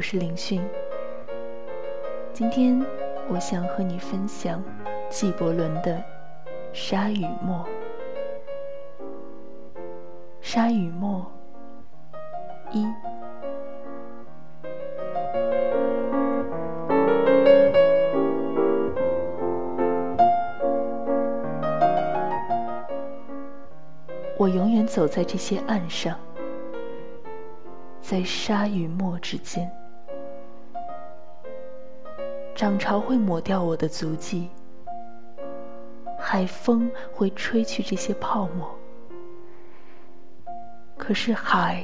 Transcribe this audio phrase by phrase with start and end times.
[0.00, 0.66] 我是林讯。
[2.32, 2.82] 今天
[3.28, 4.64] 我想和你分享
[5.10, 5.92] 纪伯伦的
[6.72, 7.62] 《沙与沫》。
[10.40, 11.30] 沙与沫
[12.72, 12.86] 一。
[24.38, 26.18] 我永远走在这些岸上。
[28.10, 29.70] 在沙与沫之间，
[32.60, 34.50] 涨潮会抹掉我的足迹，
[36.18, 38.70] 海风会吹去这些泡沫。
[40.98, 41.82] 可是海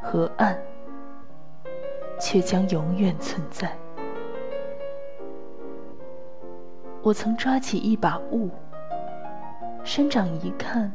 [0.00, 0.56] 和岸
[2.20, 3.76] 却将永远存在。
[7.02, 8.48] 我曾抓起一把雾，
[9.82, 10.92] 伸长一看，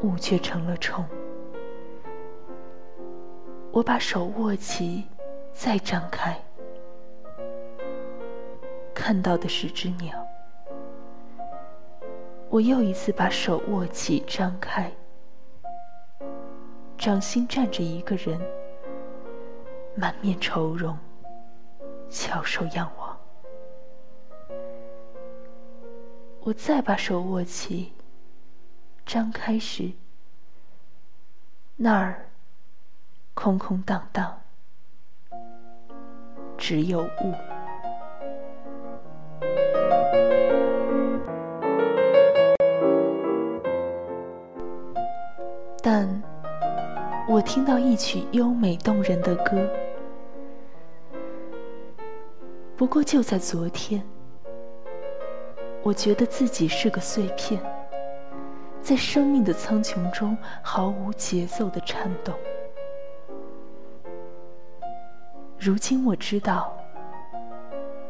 [0.00, 1.04] 雾却成了虫。
[3.72, 5.04] 我把手握起，
[5.52, 6.34] 再张开，
[9.10, 10.24] 看到的是只鸟。
[12.48, 14.88] 我又一次把手握起，张开，
[16.96, 18.40] 掌心站着一个人，
[19.96, 20.96] 满面愁容，
[22.08, 23.18] 翘首仰望。
[26.42, 27.92] 我再把手握起，
[29.04, 29.90] 张开时，
[31.74, 32.26] 那儿。
[33.34, 34.40] 空空荡荡，
[36.56, 37.49] 只有雾。
[45.82, 46.22] 但
[47.28, 49.66] 我听到一曲优美动人的歌。
[52.76, 54.02] 不过就在昨天，
[55.82, 57.60] 我觉得自己是个碎片，
[58.82, 62.34] 在生命的苍穹中毫无节奏的颤动。
[65.58, 66.74] 如今我知道，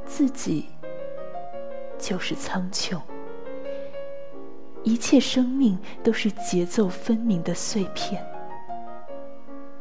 [0.05, 0.67] 自己
[1.99, 2.97] 就是苍穹，
[4.83, 8.25] 一切生命都是节奏分明的碎片，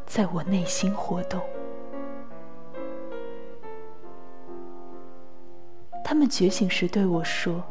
[0.05, 1.41] 在我内心活动。
[6.03, 7.63] 他们觉醒时对我说：“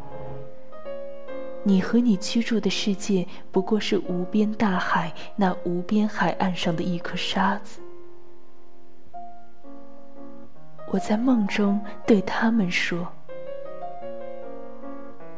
[1.65, 7.81] 你和你居住的世界不过是无边大海那无边海岸上的一颗沙子。”
[10.91, 13.07] 我在梦中对他们说：“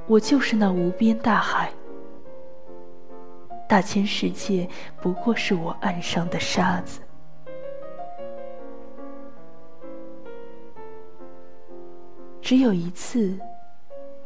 [0.07, 1.73] 我就是那无边大海，
[3.71, 4.69] 大千世界
[5.01, 7.01] 不过是我岸上的沙子。”
[12.43, 13.39] 只有一次，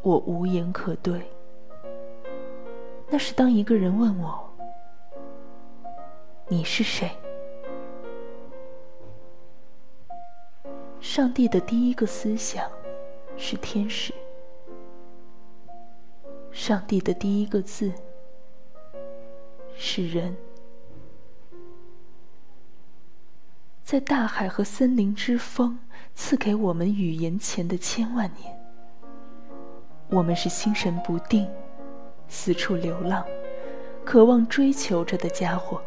[0.01, 1.21] 我无言可对。
[3.11, 4.51] 那是当一个人问我
[6.49, 7.11] ：“你是谁？”
[11.03, 12.67] 上帝的第一个思想
[13.37, 14.15] 是天使。
[16.51, 17.93] 上帝的第一个字
[19.77, 20.37] 是人。
[23.83, 25.79] 在大海和森林之风
[26.15, 28.59] 赐给我们语言前的千万年，
[30.09, 31.49] 我们是心神不定、
[32.29, 33.25] 四处流浪、
[34.05, 35.83] 渴望追求着的家伙。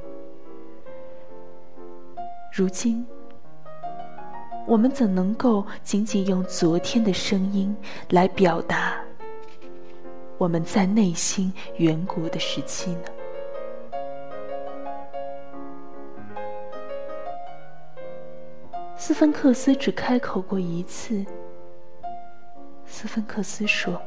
[2.53, 3.05] 如今。
[4.67, 7.73] 我们怎能够仅仅用昨天的声音
[8.09, 9.01] 来表达
[10.37, 13.16] 我们在内心远古的时期呢？
[19.07, 21.25] 斯芬克斯只开口过一次。
[22.85, 24.01] 斯芬克斯说：“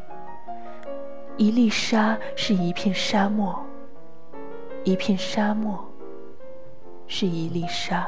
[1.38, 3.58] 一粒沙是一片沙漠，
[4.84, 5.82] 一片沙漠
[7.06, 8.06] 是一粒沙。”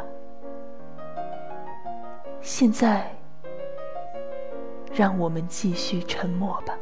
[2.43, 3.11] 现在，
[4.93, 6.79] 让我们继续沉默吧。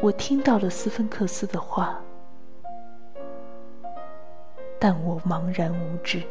[0.00, 2.00] 我听到了斯芬克斯的话，
[4.86, 6.22] 但我茫然无知。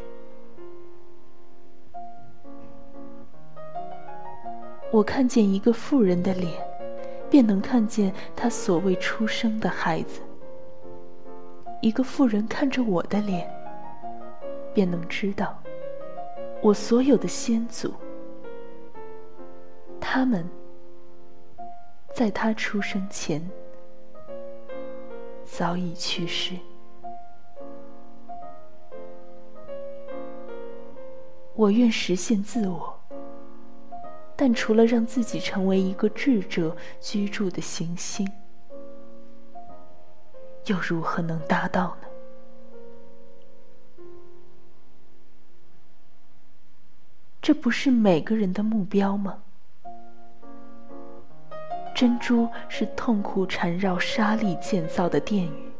[4.92, 6.52] 我看见一个妇人的脸，
[7.28, 10.20] 便能看见她所谓出生的孩子。
[11.80, 13.52] 一个妇人看着我的脸。
[14.72, 15.60] 便能知道，
[16.62, 17.92] 我所有的先祖，
[20.00, 20.48] 他们
[22.12, 23.44] 在他出生前
[25.44, 26.54] 早已去世。
[31.56, 33.00] 我愿实现自我，
[34.34, 38.28] 但除了让自己成为一个智者居住的行星，
[40.66, 42.08] 又如何能达到呢？
[47.40, 49.38] 这不是每个人的目标吗？
[51.94, 55.70] 珍珠是痛苦缠绕沙粒建造的殿宇，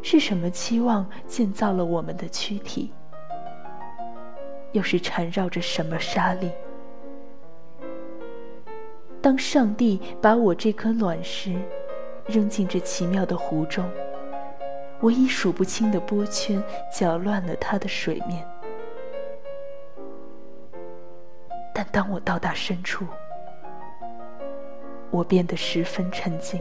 [0.00, 2.92] 是什么期望建造了我们的躯体？
[4.74, 6.50] 又是缠绕着什么沙粒？
[9.22, 11.54] 当上帝把我这颗卵石
[12.26, 13.88] 扔进这奇妙的湖中，
[15.00, 16.60] 我以数不清的波圈
[16.92, 18.44] 搅乱了它的水面。
[21.72, 23.06] 但当我到达深处，
[25.12, 26.60] 我变得十分沉静。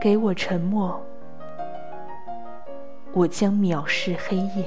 [0.00, 1.00] 给我沉默，
[3.16, 4.64] 我将藐视黑夜。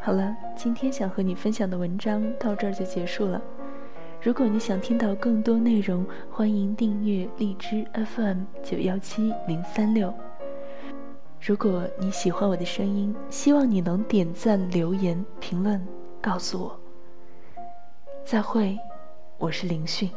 [0.00, 3.40] 好了，今天想和你分享的文章到这儿就结束了。
[4.20, 7.86] 如果你想听到更多内容，欢迎订阅荔枝
[8.16, 10.12] FM 九幺七零三六。
[11.44, 15.84] 如果你喜欢我的声音，希望你能点赞、留言、评论，
[16.20, 16.78] 告诉我。
[18.24, 18.78] 再会，
[19.38, 20.08] 我是林讯。